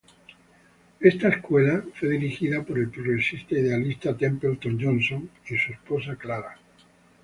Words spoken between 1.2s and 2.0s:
escuela